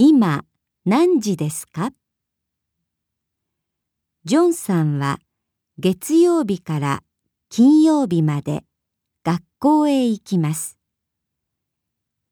[0.00, 0.44] 今
[0.86, 1.90] 何時ですか？
[4.24, 5.18] ジョンさんは
[5.76, 7.02] 月曜日から
[7.48, 8.62] 金曜日まで
[9.24, 10.78] 学校へ行きます。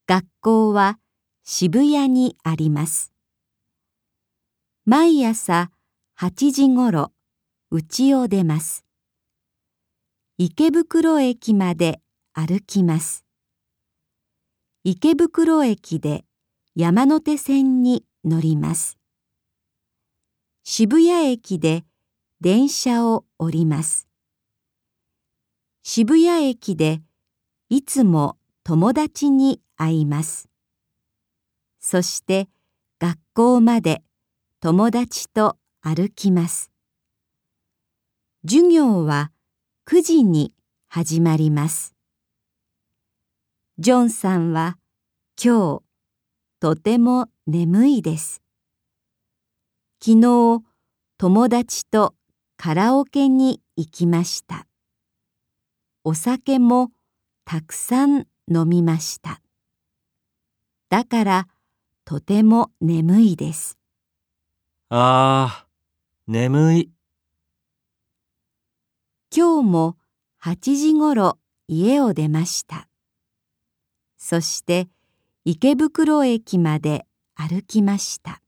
[0.06, 1.00] 学校は
[1.42, 3.12] 渋谷にあります。
[4.84, 5.72] 毎朝
[6.20, 7.10] 8時ごろ
[7.72, 8.84] 家を出ます。
[10.38, 12.00] 池袋駅まで
[12.32, 13.24] 歩きます。
[14.84, 16.24] 池袋駅で
[16.78, 18.98] 山手線に乗ります。
[20.62, 21.86] 渋谷駅で
[22.42, 24.06] 電車を降ります。
[25.82, 27.00] 渋谷駅で
[27.70, 30.50] いつも友達に会います。
[31.80, 32.46] そして
[33.00, 34.02] 学校まで
[34.60, 36.70] 友達と歩きます。
[38.46, 39.32] 授業は
[39.88, 40.52] 9時に
[40.88, 41.94] 始まります。
[43.78, 44.76] ジョンさんは
[45.42, 45.85] 今日
[46.58, 48.42] とても眠いです。
[50.02, 50.62] 昨日
[51.18, 52.14] 友達と
[52.56, 54.66] カラオケに行きました。
[56.02, 56.92] お酒も
[57.44, 59.42] たくさん飲みました。
[60.88, 61.48] だから
[62.06, 63.76] とても眠いです。
[64.88, 65.66] ああ、
[66.26, 66.90] 眠い。
[69.30, 69.96] 今日も
[70.42, 72.88] 8時ごろ家を出ました。
[74.16, 74.88] そして
[75.48, 78.42] 池袋駅まで歩きました。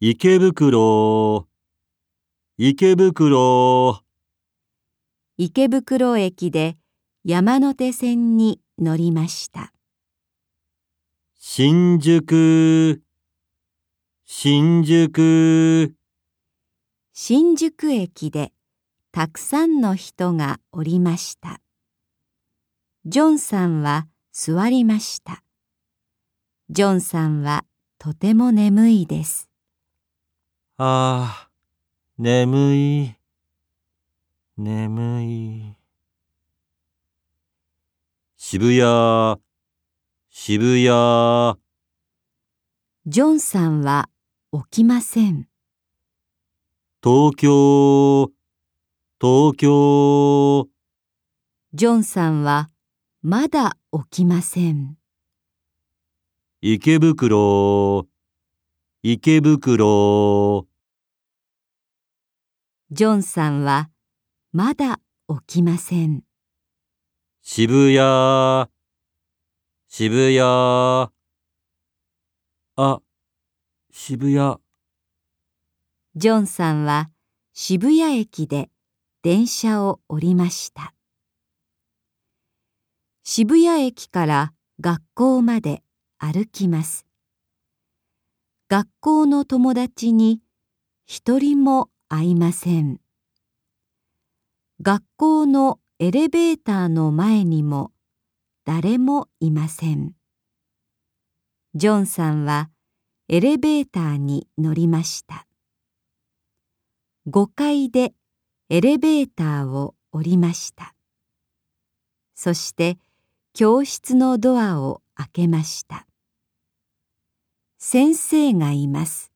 [0.00, 1.48] 池袋、
[2.58, 4.02] 池袋。
[5.38, 6.76] 池袋駅で
[7.24, 9.72] 山手線に乗りました。
[11.38, 13.02] 新宿、
[14.26, 15.94] 新宿。
[17.14, 18.52] 新宿駅で
[19.10, 21.62] たくさんの人がおりました。
[23.06, 25.42] ジョンさんは座りました。
[26.72, 27.64] ジョンさんは
[27.98, 29.50] とても眠いです。
[30.76, 31.50] ああ、
[32.16, 33.16] 眠い、
[34.56, 35.74] 眠い。
[38.36, 39.40] 渋谷、
[40.30, 41.58] 渋谷。
[43.04, 44.08] ジョンさんは
[44.52, 45.48] 起きません。
[47.02, 48.30] 東京、
[49.20, 50.68] 東京。
[51.74, 52.70] ジョンさんは
[53.22, 54.99] まだ起きません。
[56.62, 58.06] 池袋、
[59.02, 60.66] 池袋。
[62.90, 63.88] ジョンさんは
[64.52, 66.22] まだ起きません。
[67.40, 68.68] 渋谷、
[69.88, 70.40] 渋谷。
[72.76, 73.00] あ、
[73.90, 74.58] 渋谷。
[76.14, 77.08] ジョンさんは
[77.54, 78.68] 渋谷駅で
[79.22, 80.92] 電車を降りました。
[83.24, 85.82] 渋谷駅から学校まで
[86.22, 87.06] 歩きます。
[88.68, 90.42] 学校の友達に
[91.06, 93.00] 一人も会いません。
[94.82, 97.90] 学校のエレベーターの前にも
[98.66, 100.12] 誰もいません。
[101.74, 102.68] ジョンさんは
[103.28, 105.46] エレベーターに乗りました。
[107.28, 108.12] 5階で
[108.68, 110.94] エレベーターを降りました。
[112.34, 112.98] そして
[113.54, 116.06] 教室のドアを開けました。
[117.82, 119.32] 先生がいます。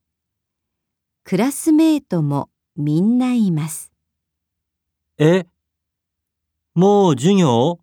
[1.24, 3.90] クラスメートもみんないます。
[5.16, 5.46] え、
[6.74, 7.80] もう授業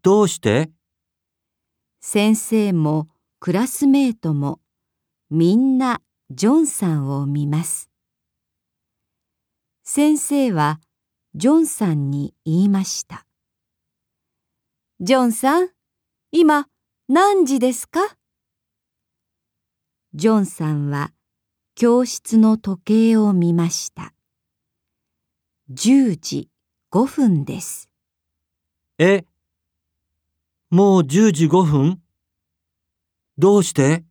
[0.00, 0.70] どうして？
[2.00, 3.06] 先生も
[3.38, 4.60] クラスメートも
[5.28, 6.00] みんな
[6.30, 7.90] ジョンさんを見ます。
[9.84, 10.80] 先生は
[11.34, 13.26] ジョンさんに言いました。
[15.00, 15.68] ジョンさん、
[16.30, 16.66] 今
[17.08, 18.00] 何時ですか？
[20.14, 21.10] ジョンさんは
[21.74, 24.12] 教室の時計を見ました。
[25.72, 26.50] 10時
[26.92, 27.88] 5分です。
[28.98, 29.24] え、
[30.68, 32.02] もう10時5分？
[33.38, 34.04] どうして？